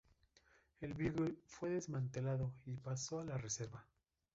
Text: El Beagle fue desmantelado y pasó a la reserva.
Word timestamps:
El 0.79 0.95
Beagle 0.95 1.35
fue 1.45 1.69
desmantelado 1.69 2.55
y 2.65 2.75
pasó 2.75 3.19
a 3.19 3.23
la 3.23 3.37
reserva. 3.37 3.85